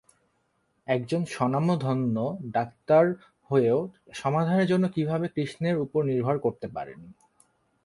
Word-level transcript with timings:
একজন 0.87 1.21
স্বনামধন্য 1.25 2.15
ডাক্তার 2.53 3.05
হয়েও, 3.49 3.79
সমাধানের 4.13 4.67
জন্য 4.67 4.85
কীভাবে 4.89 5.25
কৃষ্ণের 5.27 5.75
উপর 5.77 6.01
নির্ভর 6.03 6.35
করতে 6.39 6.67
পারেন? 6.67 6.99